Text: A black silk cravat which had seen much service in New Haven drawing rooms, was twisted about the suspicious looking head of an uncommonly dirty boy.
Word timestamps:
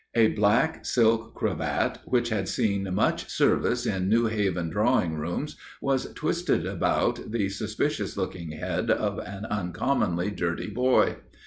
A 0.15 0.29
black 0.29 0.83
silk 0.83 1.35
cravat 1.35 1.99
which 2.05 2.29
had 2.29 2.47
seen 2.49 2.91
much 2.95 3.29
service 3.29 3.85
in 3.85 4.09
New 4.09 4.25
Haven 4.25 4.71
drawing 4.71 5.13
rooms, 5.13 5.57
was 5.79 6.11
twisted 6.15 6.65
about 6.65 7.29
the 7.31 7.49
suspicious 7.49 8.17
looking 8.17 8.49
head 8.53 8.89
of 8.89 9.19
an 9.19 9.45
uncommonly 9.45 10.31
dirty 10.31 10.71
boy. 10.71 11.17